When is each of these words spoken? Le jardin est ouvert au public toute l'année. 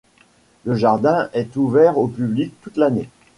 Le 0.65 0.73
jardin 0.73 1.29
est 1.31 1.55
ouvert 1.57 1.99
au 1.99 2.07
public 2.07 2.53
toute 2.63 2.77
l'année. 2.77 3.07